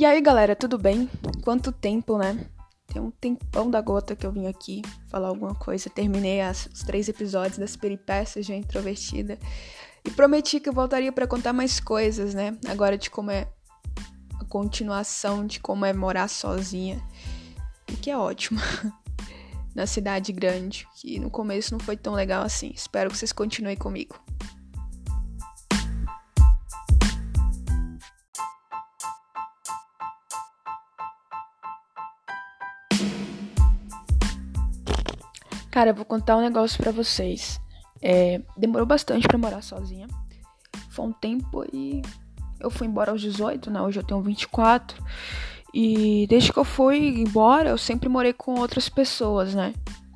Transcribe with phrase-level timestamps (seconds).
[0.00, 1.10] E aí, galera, tudo bem?
[1.42, 2.46] Quanto tempo, né?
[2.86, 4.80] Tem um tempão da gota que eu vim aqui
[5.10, 5.90] falar alguma coisa.
[5.90, 9.38] Terminei as, os três episódios das peripécias de introvertida.
[10.02, 12.56] E prometi que eu voltaria para contar mais coisas, né?
[12.66, 13.46] Agora de como é
[14.40, 16.98] a continuação de como é morar sozinha.
[17.92, 18.58] O que é ótimo.
[19.76, 22.72] Na cidade grande, que no começo não foi tão legal assim.
[22.74, 24.18] Espero que vocês continuem comigo.
[35.80, 37.58] Cara, eu vou contar um negócio pra vocês.
[38.02, 40.06] É, demorou bastante para morar sozinha.
[40.90, 42.02] Foi um tempo e
[42.60, 43.80] eu fui embora aos 18, né?
[43.80, 45.02] Hoje eu tenho 24.
[45.72, 49.72] E desde que eu fui embora, eu sempre morei com outras pessoas, né?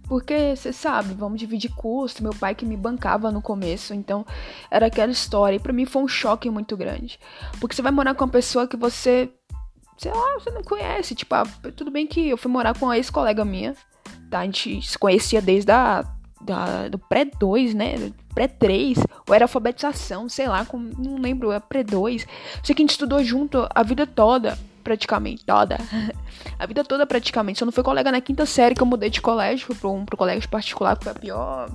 [0.06, 2.22] Porque, você sabe, vamos dividir custo.
[2.22, 4.26] Meu pai que me bancava no começo, então
[4.70, 5.56] era aquela história.
[5.56, 7.18] E pra mim foi um choque muito grande.
[7.58, 9.32] Porque você vai morar com uma pessoa que você,
[9.96, 11.14] sei lá, você não conhece.
[11.14, 13.74] Tipo, ah, tudo bem que eu fui morar com uma ex-colega minha?
[14.40, 16.04] A gente se conhecia desde a,
[16.40, 18.12] da, do pré-2, né?
[18.34, 22.26] Pré-3, ou era alfabetização, sei lá, com, não lembro, é pré-2.
[22.62, 25.78] Sei que a gente estudou junto a vida toda, praticamente, toda.
[26.58, 27.58] a vida toda praticamente.
[27.58, 30.04] Só não foi colega na quinta série que eu mudei de colégio, fui pro, um,
[30.04, 31.70] pro colégio particular, que foi a pior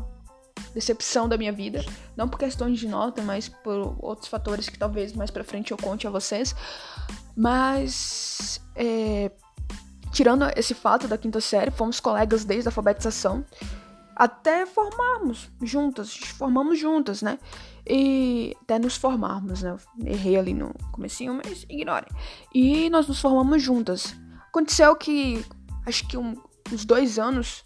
[0.73, 1.83] decepção da minha vida.
[2.15, 5.77] Não por questões de nota, mas por outros fatores que talvez mais pra frente eu
[5.77, 6.55] conte a vocês.
[7.35, 8.61] Mas.
[8.75, 9.31] É,
[10.19, 13.45] tirando esse fato da quinta série, fomos colegas desde a alfabetização
[14.13, 17.39] até formarmos juntas, formamos juntas, né?
[17.87, 19.77] E até nos formarmos, né?
[20.03, 22.09] Errei ali no comecinho, mas ignorem.
[22.53, 24.13] E nós nos formamos juntas.
[24.49, 25.45] Aconteceu que,
[25.85, 26.35] acho que um,
[26.69, 27.63] uns dois anos,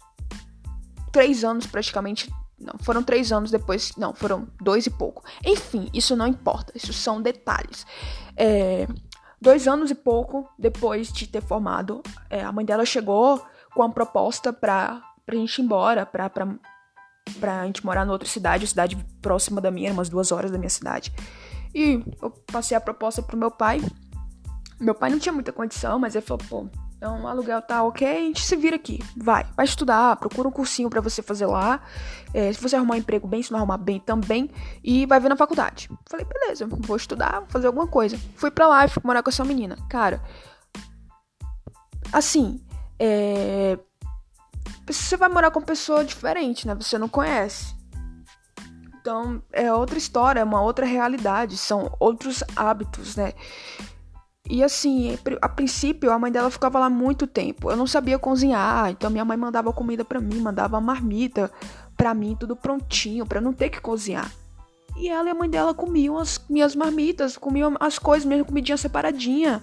[1.10, 5.24] três anos praticamente, não, foram três anos depois, não, foram dois e pouco.
[5.44, 7.84] Enfim, isso não importa, isso são detalhes.
[8.36, 8.86] É,
[9.44, 13.44] Dois anos e pouco depois de ter formado, é, a mãe dela chegou
[13.74, 16.48] com a proposta pra, pra gente ir embora, pra, pra,
[17.38, 20.70] pra gente morar em outra cidade, cidade próxima da minha, umas duas horas da minha
[20.70, 21.12] cidade.
[21.74, 23.82] E eu passei a proposta pro meu pai.
[24.80, 26.66] Meu pai não tinha muita condição, mas ele falou, pô,
[27.04, 28.98] então, o aluguel tá ok, a gente se vira aqui.
[29.14, 31.82] Vai, vai estudar, procura um cursinho para você fazer lá.
[32.32, 34.50] É, se você arrumar um emprego bem, se não arrumar bem também.
[34.82, 35.90] E vai ver na faculdade.
[36.08, 38.18] Falei, beleza, vou estudar, vou fazer alguma coisa.
[38.36, 39.76] Fui pra lá e fui morar com essa menina.
[39.90, 40.22] Cara,
[42.10, 42.64] assim,
[42.98, 43.78] é.
[44.86, 46.74] Você vai morar com pessoa diferente, né?
[46.74, 47.74] Você não conhece.
[48.98, 53.34] Então, é outra história, é uma outra realidade, são outros hábitos, né?
[54.48, 57.70] E assim, a princípio a mãe dela ficava lá muito tempo.
[57.70, 61.50] Eu não sabia cozinhar, então minha mãe mandava comida para mim, mandava marmita
[61.96, 64.30] para mim, tudo prontinho, para não ter que cozinhar.
[64.96, 68.76] E ela e a mãe dela comiam as minhas marmitas, comiam as coisas, mesmo comidinha
[68.76, 69.62] separadinha.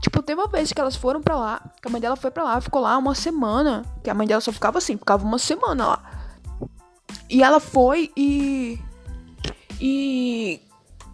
[0.00, 2.42] Tipo, teve uma vez que elas foram para lá, que a mãe dela foi para
[2.42, 5.86] lá, ficou lá uma semana, que a mãe dela só ficava assim, ficava uma semana
[5.86, 6.30] lá.
[7.30, 8.78] E ela foi e
[9.80, 10.60] e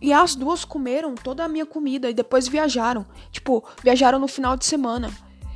[0.02, 3.06] e as duas comeram toda a minha comida e depois viajaram.
[3.30, 5.08] Tipo, viajaram no final de semana.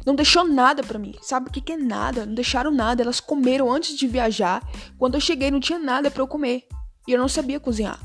[0.07, 1.17] Não deixou nada para mim.
[1.21, 2.25] Sabe o que, que é nada?
[2.25, 3.03] Não deixaram nada.
[3.03, 4.63] Elas comeram antes de viajar.
[4.97, 6.65] Quando eu cheguei, não tinha nada para eu comer.
[7.09, 7.99] E eu não sabia cozinhar.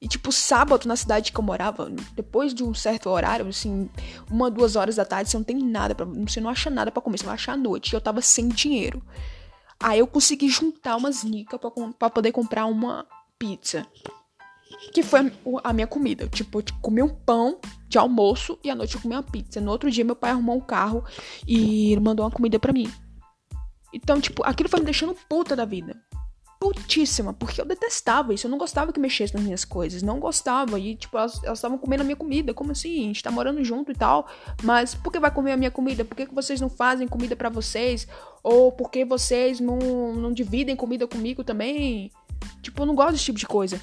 [0.00, 3.90] E, tipo, sábado na cidade que eu morava, depois de um certo horário, assim,
[4.30, 7.02] uma, duas horas da tarde, você não tem nada para Você não acha nada para
[7.02, 7.92] comer, você vai achar à noite.
[7.92, 9.02] E eu tava sem dinheiro.
[9.80, 11.58] Aí eu consegui juntar umas nicas
[11.98, 13.04] pra, poder comprar uma
[13.36, 13.84] pizza
[14.92, 15.32] que foi
[15.64, 16.28] a minha comida.
[16.28, 17.58] Tipo, eu comi um pão
[17.88, 19.60] de almoço e à noite eu comi uma pizza.
[19.60, 21.04] No outro dia, meu pai arrumou um carro
[21.46, 22.90] e mandou uma comida para mim.
[23.92, 25.96] Então, tipo, aquilo foi me deixando puta da vida.
[26.60, 28.46] Putíssima, porque eu detestava isso.
[28.46, 30.02] Eu não gostava que mexesse nas minhas coisas.
[30.02, 30.78] Não gostava.
[30.78, 32.52] E, tipo, elas estavam comendo a minha comida.
[32.52, 33.04] Como assim?
[33.04, 34.28] A gente tá morando junto e tal.
[34.62, 36.04] Mas por que vai comer a minha comida?
[36.04, 38.08] Por que, que vocês não fazem comida para vocês?
[38.42, 39.78] Ou por que vocês não,
[40.14, 42.10] não dividem comida comigo também?
[42.60, 43.80] Tipo, eu não gosto desse tipo de coisa.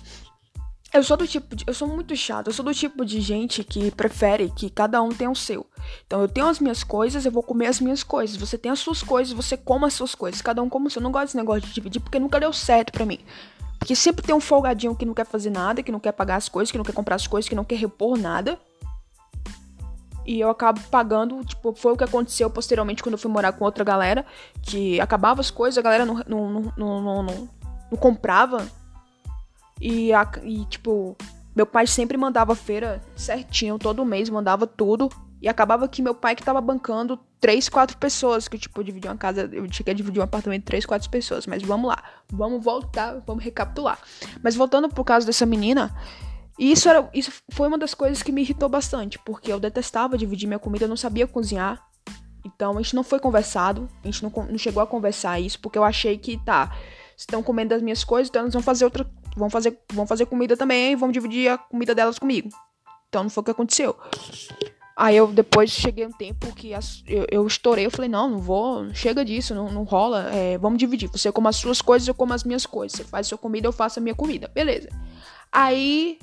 [0.96, 3.66] Eu sou do tipo de, eu sou muito chato, eu sou do tipo de gente
[3.66, 5.66] que prefere que cada um tenha o seu.
[6.08, 8.38] Então eu tenho as minhas coisas, eu vou comer as minhas coisas.
[8.38, 10.42] Você tem as suas coisas, você coma as suas coisas.
[10.42, 11.02] Cada um come o seu.
[11.02, 13.20] Eu não gosto desse negócio de dividir porque nunca deu certo para mim.
[13.78, 16.48] Porque sempre tem um folgadinho que não quer fazer nada, que não quer pagar as
[16.48, 18.58] coisas, que não quer comprar as coisas, que não quer repor nada.
[20.26, 23.66] E eu acabo pagando, tipo, foi o que aconteceu posteriormente quando eu fui morar com
[23.66, 24.26] outra galera,
[24.62, 27.24] que acabava as coisas, a galera não, não, não,
[27.92, 28.66] não comprava
[29.80, 31.16] e, a, e, tipo,
[31.56, 35.10] meu pai sempre mandava feira certinho, todo mês, mandava tudo.
[35.42, 39.18] E acabava que meu pai que tava bancando três, quatro pessoas, que, tipo, dividir uma
[39.18, 41.46] casa, eu tinha que dividir um apartamento três, quatro pessoas.
[41.46, 44.00] Mas vamos lá, vamos voltar, vamos recapitular.
[44.42, 45.94] Mas voltando pro caso dessa menina,
[46.58, 50.48] isso, era, isso foi uma das coisas que me irritou bastante, porque eu detestava dividir
[50.48, 51.86] minha comida, eu não sabia cozinhar.
[52.46, 55.78] Então a gente não foi conversado, a gente não, não chegou a conversar isso, porque
[55.78, 56.76] eu achei que, tá,
[57.18, 59.06] estão comendo das minhas coisas, então eles vão fazer outra.
[59.36, 62.50] Vão fazer, vão fazer comida também, vão dividir a comida delas comigo.
[63.10, 63.96] Então não foi o que aconteceu.
[64.98, 68.40] Aí eu depois cheguei um tempo que as, eu, eu, estourei, eu falei, não, não
[68.40, 71.10] vou, chega disso, não, não rola, é, vamos dividir.
[71.10, 72.98] Você come as suas coisas, eu como as minhas coisas.
[72.98, 74.50] Você faz sua comida, eu faço a minha comida.
[74.54, 74.88] Beleza.
[75.52, 76.18] Aí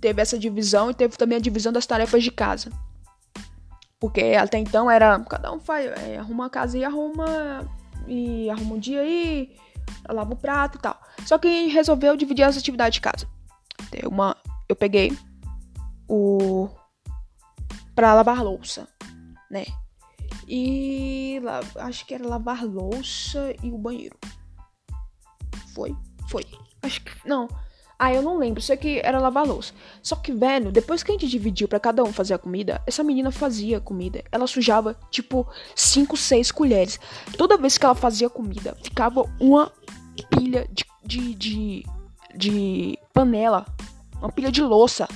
[0.00, 2.70] teve essa divisão e teve também a divisão das tarefas de casa.
[4.00, 7.70] Porque até então era, cada um faz, é, arruma a casa e arruma,
[8.08, 9.56] e arruma um dia aí,
[10.08, 11.00] lava o prato e tal.
[11.24, 13.28] Só que resolveu dividir as atividades de casa.
[13.90, 14.36] Tem uma,
[14.68, 15.16] eu peguei
[16.08, 16.68] o
[17.94, 18.88] para lavar louça,
[19.50, 19.64] né?
[20.48, 21.40] E
[21.76, 24.18] acho que era lavar louça e o banheiro.
[25.74, 25.96] Foi?
[26.28, 26.44] Foi.
[26.82, 27.48] Acho que não.
[27.98, 29.72] Ah, eu não lembro, sei que era lavar louça.
[30.02, 33.04] Só que, velho, depois que a gente dividiu para cada um fazer a comida, essa
[33.04, 34.22] menina fazia comida.
[34.32, 36.98] Ela sujava, tipo, 5, 6 colheres.
[37.38, 39.72] Toda vez que ela fazia comida, ficava uma
[40.36, 41.86] pilha de, de, de,
[42.34, 43.66] de panela.
[44.20, 45.08] Uma pilha de louça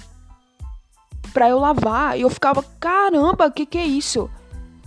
[1.33, 2.19] pra eu lavar.
[2.19, 4.31] E eu ficava, caramba, o que que é isso?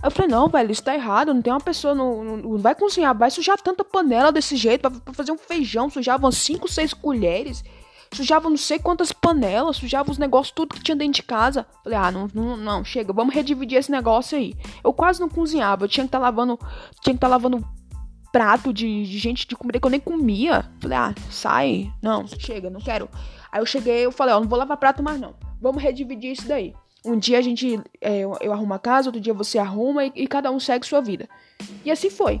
[0.02, 1.32] Eu falei, não, velho, isso tá errado.
[1.32, 4.90] Não tem uma pessoa, não, não vai cozinhar, vai sujar tanta panela desse jeito pra,
[4.90, 5.88] pra fazer um feijão.
[5.88, 7.64] Sujava umas 5, 6 colheres.
[8.12, 11.66] Sujava não sei quantas panelas, sujava os negócios tudo que tinha dentro de casa.
[11.82, 14.54] Falei, ah, não, não, não, chega, vamos redividir esse negócio aí.
[14.84, 16.58] Eu quase não cozinhava, eu tinha que estar tá lavando,
[17.00, 17.64] tinha que estar tá lavando
[18.32, 20.64] prato de, gente de comida que eu nem comia.
[20.80, 23.08] Falei, ah, sai, não, chega, não quero.
[23.52, 25.34] Aí eu cheguei, eu falei, ó, não vou lavar prato mais não.
[25.60, 26.74] Vamos redividir isso daí.
[27.04, 30.12] Um dia a gente, é, eu, eu, arrumo a casa, outro dia você arruma e,
[30.14, 31.28] e cada um segue sua vida.
[31.84, 32.40] E assim foi.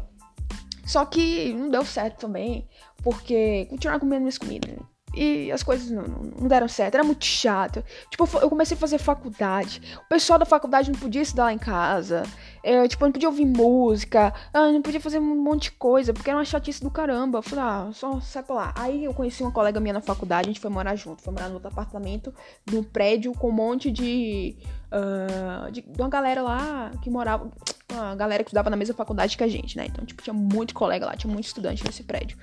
[0.84, 2.66] Só que não deu certo também,
[3.02, 4.70] porque continuar comendo minhas comidas.
[5.14, 7.84] E as coisas não, não, deram certo, era muito chato.
[8.10, 9.82] Tipo, eu comecei a fazer faculdade.
[10.06, 12.22] O pessoal da faculdade não podia estudar lá em casa.
[12.62, 14.32] É, tipo, não podia ouvir música.
[14.54, 17.38] Ah, não podia fazer um monte de coisa, porque era uma chatice do caramba.
[17.38, 18.72] Eu falei, ah, só saco lá.
[18.76, 21.22] Aí eu conheci uma colega minha na faculdade, a gente foi morar junto.
[21.22, 22.34] Foi morar no outro apartamento,
[22.70, 24.56] num prédio com um monte de.
[24.92, 27.50] Uh, de, de uma galera lá que morava.
[27.90, 29.86] Uma galera que estudava na mesma faculdade que a gente, né?
[29.86, 32.38] Então, tipo, tinha muito colega lá, tinha muito estudante nesse prédio.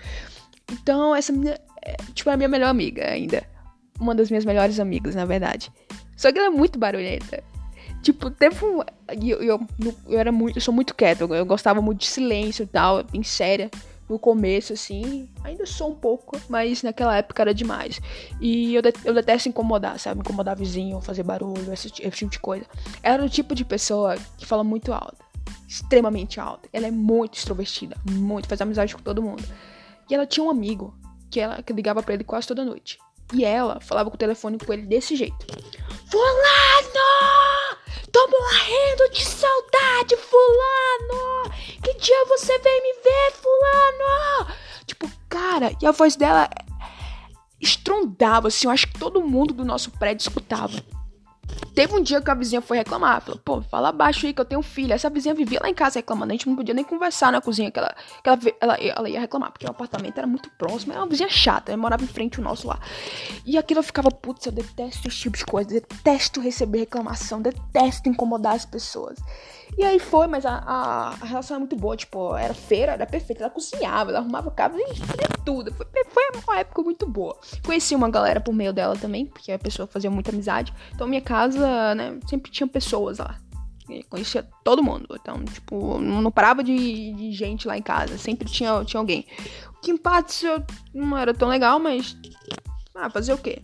[0.71, 3.44] Então, essa menina, é, tipo, é a minha melhor amiga ainda.
[4.00, 5.71] Uma das minhas melhores amigas, na verdade.
[6.16, 7.44] Só que ela é muito barulhenta.
[8.01, 8.81] Tipo, teve um.
[9.21, 9.68] Eu, eu,
[10.07, 10.57] eu era muito.
[10.57, 11.33] Eu sou muito quieto.
[11.33, 13.69] Eu, gostava muito de silêncio e tal, bem séria.
[14.07, 15.30] No começo, assim.
[15.44, 18.01] Ainda sou um pouco, mas naquela época era demais.
[18.42, 20.21] E eu, eu detesto incomodar, sabe?
[20.21, 22.66] Incomodar vizinho, fazer barulho, esse, esse tipo de coisa.
[23.04, 25.18] Ela era o tipo de pessoa que fala muito alto.
[25.68, 26.68] Extremamente alta.
[26.74, 27.95] Ela é muito extrovertida.
[28.10, 28.48] Muito.
[28.48, 29.44] Faz amizade com todo mundo.
[30.09, 30.97] E ela tinha um amigo
[31.29, 32.97] que ela que ligava para ele quase toda noite.
[33.33, 35.45] E ela falava com o telefone com ele desse jeito:
[36.09, 37.79] Fulano!
[38.11, 41.51] Tô morrendo de saudade, Fulano!
[41.83, 44.56] Que dia você vem me ver, Fulano?
[44.85, 46.50] Tipo, cara, e a voz dela
[47.61, 50.83] estrondava, assim, eu acho que todo mundo do nosso prédio escutava.
[51.79, 53.21] Teve um dia que a vizinha foi reclamar.
[53.21, 54.91] Falou, pô, fala baixo aí que eu tenho filho.
[54.91, 56.33] Essa vizinha vivia lá em casa reclamando.
[56.33, 59.21] A gente não podia nem conversar na cozinha que ela, que ela, ela, ela ia
[59.21, 60.91] reclamar, porque o apartamento era muito próximo.
[60.91, 62.81] Era uma vizinha chata, ela morava em frente ao nosso lá.
[63.45, 65.69] E aquilo eu ficava, putz, eu detesto esse tipo de coisa.
[65.69, 69.18] Detesto receber reclamação, detesto incomodar as pessoas.
[69.77, 73.06] E aí foi, mas a, a, a, relação era muito boa, tipo, era feira, era
[73.06, 75.73] perfeita, ela cozinhava, ela arrumava casa e fazia tudo.
[75.73, 77.37] Foi, foi uma época muito boa.
[77.65, 80.73] Conheci uma galera por meio dela também, porque a pessoa fazia muita amizade.
[80.94, 81.65] Então minha casa,
[81.95, 83.38] né, sempre tinha pessoas lá.
[84.07, 85.07] Conhecia todo mundo.
[85.19, 88.19] Então, tipo, não parava de, de, gente lá em casa.
[88.19, 89.26] Sempre tinha, tinha alguém.
[89.76, 89.97] O que em
[90.94, 92.16] não era tão legal, mas.
[92.94, 93.61] Ah, fazer o quê?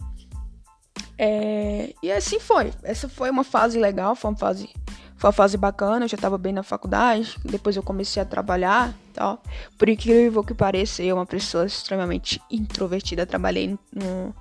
[1.18, 2.74] É, e assim foi.
[2.82, 4.70] Essa foi uma fase legal, foi uma fase
[5.18, 8.94] foi uma fase bacana, eu já estava bem na faculdade, depois eu comecei a trabalhar
[9.14, 9.42] tal.
[9.78, 14.36] Por incrível que pareça, eu, uma pessoa extremamente introvertida, trabalhei no,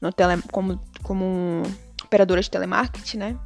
[0.00, 1.62] no tele, como, como
[2.08, 3.38] operadora de telemarketing, né?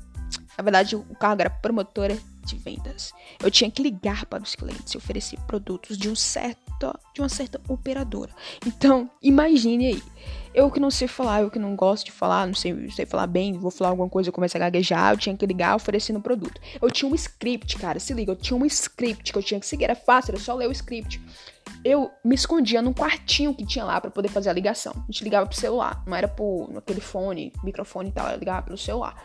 [0.56, 3.12] Na verdade, o cargo era promotora de vendas.
[3.42, 6.62] Eu tinha que ligar para os clientes e oferecer produtos de um certo
[7.14, 8.32] de uma certa operadora.
[8.66, 10.02] Então, imagine aí.
[10.52, 13.28] Eu que não sei falar, eu que não gosto de falar, não sei, sei falar
[13.28, 16.60] bem, vou falar alguma coisa, eu começo a gaguejar, eu tinha que ligar oferecendo produto.
[16.80, 19.66] Eu tinha um script, cara, se liga, eu tinha um script que eu tinha que
[19.66, 21.22] seguir, era fácil, era só ler o script.
[21.84, 24.92] Eu me escondia num quartinho que tinha lá para poder fazer a ligação.
[24.96, 28.62] A gente ligava pro celular, não era por aquele fone, microfone e tal, eu ligava
[28.62, 29.16] pelo celular.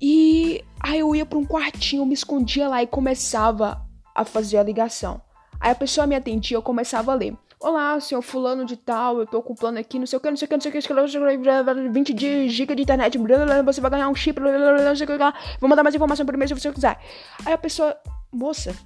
[0.00, 3.80] E aí eu ia para um quartinho, me escondia lá e começava
[4.14, 5.20] a fazer a ligação.
[5.60, 7.34] Aí a pessoa me atendia, eu começava a ler.
[7.58, 10.36] Olá, senhor fulano de tal, eu tô com plano aqui, não sei o que, não
[10.36, 12.82] sei o que, não sei o que, não sei o que, 20 de giga de
[12.82, 13.16] internet,
[13.64, 15.16] você vai ganhar um chip, não sei o que,
[15.58, 17.00] vou mandar mais informação e-mail se você quiser.
[17.46, 17.96] Aí a pessoa,
[18.30, 18.76] moça,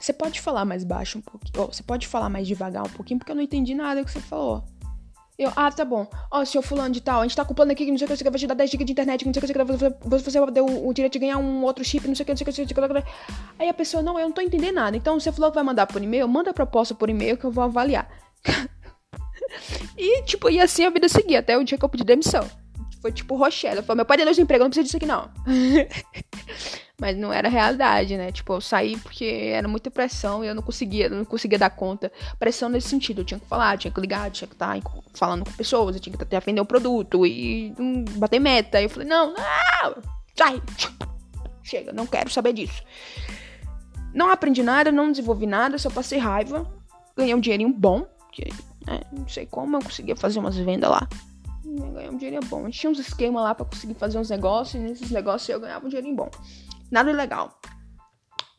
[0.00, 3.18] você pode falar mais baixo um pouquinho, ou você pode falar mais devagar um pouquinho,
[3.18, 4.64] porque eu não entendi nada que você falou.
[5.38, 6.06] Eu, ah, tá bom.
[6.30, 8.06] Ó, oh, senhor fulano de tal, a gente tá com plano aqui que não sei
[8.06, 9.64] o que, você vai te dar 10 GB de internet, que não sei o que,
[9.64, 12.32] você, você deu o, o direito de ganhar um outro chip, não sei o que,
[12.32, 13.10] não sei o que, não sei o que.
[13.58, 14.96] Aí a pessoa, não, eu não tô entendendo nada.
[14.96, 17.50] Então você falou que vai mandar por e-mail, manda a proposta por e-mail que eu
[17.50, 18.06] vou avaliar.
[19.96, 22.46] e, tipo, e assim a vida seguia, até o dia que eu pedi demissão.
[23.00, 23.82] Foi tipo Rochelle.
[23.82, 25.30] Falei, meu pai deu emprego, não precisa disso aqui, não.
[27.00, 28.30] Mas não era realidade, né?
[28.30, 32.12] Tipo, eu saí porque era muita pressão e eu não conseguia, não conseguia dar conta.
[32.38, 34.78] Pressão nesse sentido, eu tinha que falar, tinha que ligar, tinha que estar
[35.14, 37.74] falando com pessoas, eu tinha que até vender o produto e
[38.16, 38.76] bater meta.
[38.76, 39.94] Aí eu falei, não, não,
[40.36, 40.62] sai!
[41.62, 42.82] Chega, não quero saber disso.
[44.12, 46.70] Não aprendi nada, não desenvolvi nada, só passei raiva.
[47.16, 48.44] Ganhei um dinheirinho bom, que
[48.86, 51.08] né, não sei como eu conseguia fazer umas vendas lá.
[51.92, 52.64] Ganhei um dinheirinho bom.
[52.66, 55.86] Gente tinha uns esquemas lá para conseguir fazer uns negócios, e nesses negócios eu ganhava
[55.86, 56.30] um dinheirinho bom.
[56.90, 57.58] Nada legal.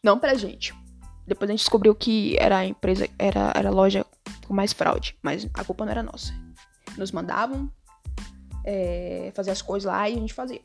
[0.04, 0.74] Não pra gente.
[1.28, 4.06] Depois a gente descobriu que era a empresa, era, era a loja
[4.48, 6.34] com mais fraude, mas a culpa não era nossa.
[6.98, 7.72] Nos mandavam
[8.66, 10.62] é, fazer as coisas lá e a gente fazia.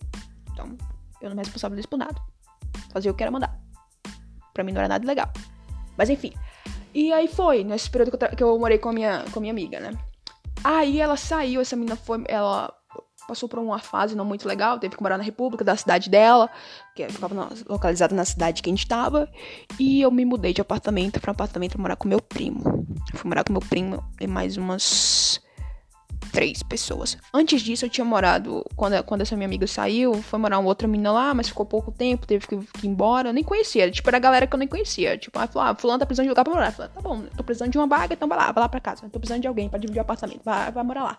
[0.52, 0.76] Então,
[1.20, 2.20] eu não me responsabilizo por nada.
[2.92, 3.58] Fazia o que era mandar.
[4.54, 5.30] Pra mim não era nada legal.
[5.96, 6.32] Mas enfim.
[6.94, 9.42] E aí foi, nesse período que eu, que eu morei com a, minha, com a
[9.42, 9.92] minha amiga, né?
[10.68, 12.24] Aí ela saiu, essa menina foi.
[12.26, 12.74] Ela
[13.28, 16.50] passou por uma fase não muito legal, teve que morar na República, da cidade dela,
[16.94, 19.30] que ficava localizada na cidade que a gente estava,
[19.78, 22.62] e eu me mudei de apartamento para um apartamento pra morar com meu primo.
[23.14, 25.40] fui morar com meu primo e mais umas
[26.32, 27.16] três pessoas.
[27.32, 30.86] Antes disso, eu tinha morado, quando, quando essa minha amiga saiu, foi morar uma outra
[30.86, 33.30] menina lá, mas ficou pouco tempo, teve que, ir embora.
[33.30, 35.16] Eu nem conhecia, tipo, era a galera que eu nem conhecia.
[35.16, 36.68] Tipo, ela falou, ah, fulano tá precisando de lugar pra morar.
[36.68, 38.80] Eu falei, tá bom, tô precisando de uma vaga, então vai lá, vai lá pra
[38.80, 39.08] casa.
[39.08, 41.18] Tô precisando de alguém pra dividir o apartamento, vai, vai morar lá.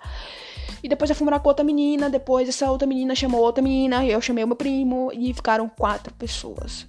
[0.84, 4.06] E depois eu fui morar com outra menina, depois essa outra menina chamou outra menina,
[4.06, 6.86] eu chamei o meu primo, e ficaram quatro pessoas.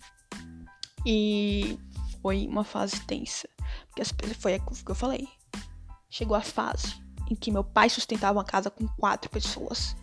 [1.07, 1.79] E
[2.21, 3.49] foi uma fase tensa.
[3.95, 5.27] Porque foi o que eu falei.
[6.11, 9.97] Chegou a fase em que meu pai sustentava uma casa com quatro pessoas.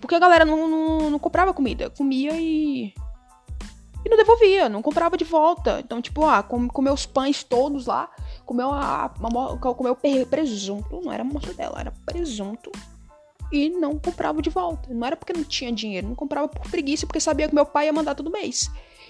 [0.00, 2.92] Porque a galera não, não, não comprava comida, comia e.
[4.04, 5.78] E não devolvia, não comprava de volta.
[5.78, 8.10] Então, tipo, ah, comeu os pães todos lá,
[8.44, 9.96] comeu, a, a, comeu
[10.28, 12.72] presunto, não era mortadela, era presunto.
[13.52, 14.92] E não comprava de volta.
[14.92, 17.86] Não era porque não tinha dinheiro, não comprava por preguiça, porque sabia que meu pai
[17.86, 18.68] ia mandar todo mês.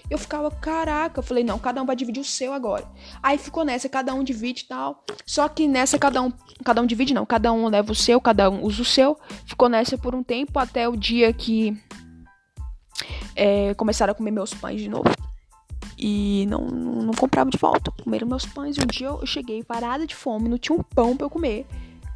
[0.09, 2.85] Eu ficava, caraca, eu falei, não, cada um vai dividir o seu agora.
[3.21, 5.03] Aí ficou nessa, cada um divide e tal.
[5.25, 6.31] Só que nessa, cada um,
[6.63, 9.17] cada um divide, não, cada um leva o seu, cada um usa o seu.
[9.45, 11.77] Ficou nessa por um tempo até o dia que
[13.35, 15.09] é, começaram a comer meus pães de novo.
[15.97, 17.91] E não, não, não comprava de volta.
[18.03, 18.75] Comeram meus pães.
[18.77, 21.65] E um dia eu cheguei parada de fome, não tinha um pão pra eu comer.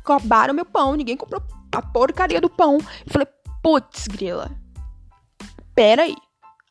[0.01, 1.41] Acabaram meu pão, ninguém comprou
[1.71, 2.77] a porcaria do pão.
[2.77, 3.27] Eu falei,
[3.61, 4.51] putz, grila.
[5.73, 6.15] Pera aí.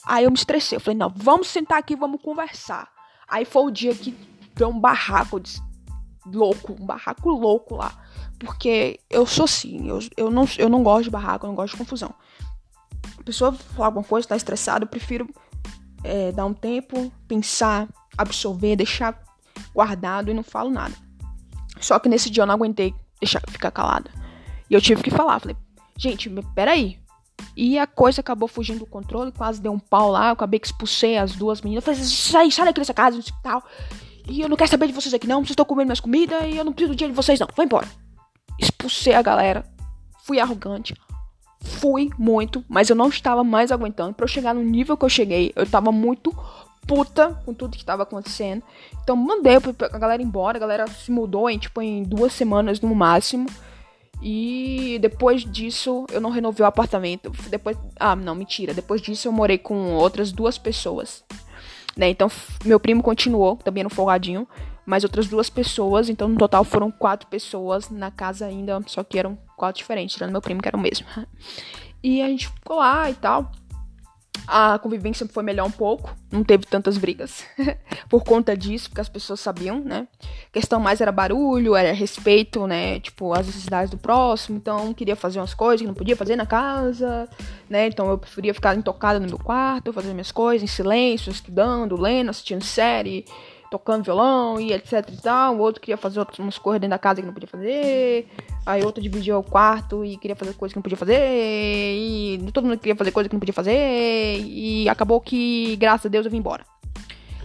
[0.06, 0.76] Aí eu me estressei.
[0.76, 2.88] Eu falei, não, vamos sentar aqui, vamos conversar.
[3.28, 4.16] Aí foi o dia que
[4.54, 5.60] deu um barraco de...
[6.24, 7.92] louco, um barraco louco lá.
[8.38, 11.72] Porque eu sou assim, eu, eu, não, eu não gosto de barraco, eu não gosto
[11.72, 12.14] de confusão.
[13.18, 15.28] A pessoa falar alguma coisa, tá estressada, eu prefiro
[16.04, 19.20] é, dar um tempo, pensar, absorver, deixar
[19.74, 20.94] guardado e não falo nada.
[21.80, 24.10] Só que nesse dia eu não aguentei deixar ficar calada.
[24.70, 25.56] E eu tive que falar, falei,
[25.96, 26.98] gente, peraí,
[27.56, 30.28] e a coisa acabou fugindo do controle, quase deu um pau lá.
[30.28, 31.86] Eu acabei que expulsei as duas meninas.
[31.86, 33.62] Eu falei, sai, sai daqui dessa casa, e tal.
[34.28, 35.40] E eu não quero saber de vocês aqui, não.
[35.40, 37.48] Vocês estão comendo minhas comidas e eu não preciso do dinheiro de vocês, não.
[37.56, 37.86] Vai embora.
[38.58, 39.64] Expulsei a galera.
[40.24, 40.94] Fui arrogante.
[41.60, 44.14] Fui muito, mas eu não estava mais aguentando.
[44.14, 46.36] Para eu chegar no nível que eu cheguei, eu tava muito
[46.86, 48.62] puta com tudo que estava acontecendo.
[49.02, 50.58] Então mandei a galera embora.
[50.58, 53.48] A galera se mudou em, tipo, em duas semanas no máximo.
[54.22, 57.30] E depois disso eu não renovei o apartamento.
[57.48, 58.72] Depois, ah, não, mentira.
[58.72, 61.24] Depois disso eu morei com outras duas pessoas.
[61.96, 62.08] Né?
[62.10, 62.30] Então
[62.64, 64.46] meu primo continuou, também no folgadinho,
[64.84, 69.18] mas outras duas pessoas, então no total foram quatro pessoas na casa ainda, só que
[69.18, 71.06] eram quatro diferentes, tirando meu primo que era o mesmo.
[72.02, 73.50] E a gente ficou lá e tal
[74.46, 77.44] a convivência foi melhor um pouco, não teve tantas brigas
[78.08, 80.06] por conta disso, porque as pessoas sabiam, né?
[80.22, 83.00] A questão mais era barulho, era respeito, né?
[83.00, 86.46] Tipo, as necessidades do próximo, então queria fazer umas coisas que não podia fazer na
[86.46, 87.28] casa,
[87.68, 87.88] né?
[87.88, 92.30] Então eu preferia ficar intocada no meu quarto, fazer minhas coisas em silêncio, estudando, lendo,
[92.30, 93.24] assistindo série,
[93.70, 95.56] tocando violão e etc e tal.
[95.56, 98.28] O outro queria fazer umas coisas dentro da casa que não podia fazer.
[98.64, 101.18] Aí outro dividia o quarto e queria fazer coisas que não podia fazer.
[101.18, 104.40] E todo mundo queria fazer coisas que não podia fazer.
[104.40, 106.64] E acabou que, graças a Deus, eu vim embora.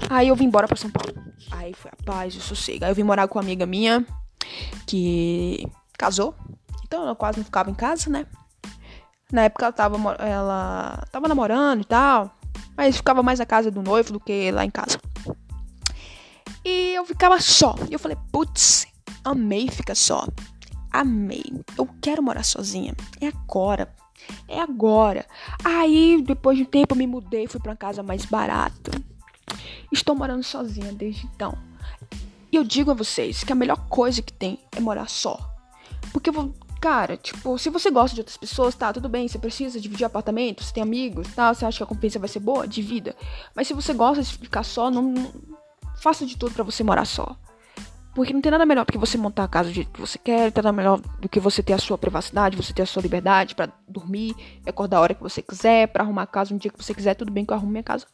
[0.09, 1.13] Aí eu vim embora pra São Paulo.
[1.51, 2.85] Aí foi a paz e o sossego.
[2.85, 4.05] Aí eu vim morar com uma amiga minha
[4.85, 6.35] que casou.
[6.83, 8.25] Então eu quase não ficava em casa, né?
[9.31, 12.31] Na época ela tava, ela tava namorando e tal.
[12.75, 14.99] Mas ficava mais na casa do noivo do que lá em casa.
[16.63, 17.75] E eu ficava só.
[17.89, 18.85] E eu falei, putz,
[19.23, 20.27] amei ficar só.
[20.91, 21.43] Amei.
[21.77, 22.95] Eu quero morar sozinha.
[23.19, 23.93] É agora.
[24.47, 25.25] É agora.
[25.63, 28.91] Aí, depois de um tempo, eu me mudei, fui para uma casa mais barata.
[29.91, 31.57] Estou morando sozinha desde então.
[32.51, 35.39] E eu digo a vocês que a melhor coisa que tem é morar só.
[36.11, 36.29] Porque,
[36.81, 40.63] cara, tipo, se você gosta de outras pessoas, tá, tudo bem, você precisa dividir apartamento,
[40.63, 43.15] você tem amigos, tá, você acha que a compensa vai ser boa, divida.
[43.55, 45.13] Mas se você gosta de ficar só, não
[46.01, 47.37] faça de tudo para você morar só.
[48.13, 50.17] Porque não tem nada melhor do que você montar a casa do jeito que você
[50.17, 53.55] quer, nada melhor do que você ter a sua privacidade, você ter a sua liberdade
[53.55, 56.83] para dormir, acordar a hora que você quiser, para arrumar a casa um dia que
[56.83, 57.13] você quiser.
[57.15, 58.05] Tudo bem que eu arrumo minha casa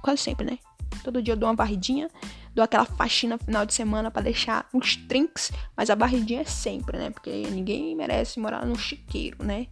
[0.00, 0.58] quase sempre, né?
[1.04, 2.10] Todo dia eu dou uma varridinha,
[2.54, 6.98] dou aquela faxina final de semana para deixar uns trinks, mas a varridinha é sempre,
[6.98, 7.10] né?
[7.10, 9.66] Porque ninguém merece morar num chiqueiro, né?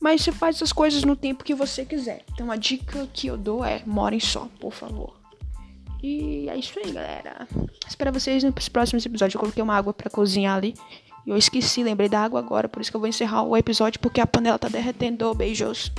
[0.00, 2.24] Mas você faz essas coisas no tempo que você quiser.
[2.32, 5.17] Então a dica que eu dou é: morem só, por favor.
[6.02, 7.48] E é isso aí, galera.
[7.86, 9.34] Espero vocês nos próximos episódios.
[9.34, 10.74] Eu coloquei uma água para cozinhar ali.
[11.26, 12.68] E eu esqueci, lembrei da água agora.
[12.68, 15.34] Por isso que eu vou encerrar o episódio, porque a panela tá derretendo.
[15.34, 15.92] Beijos.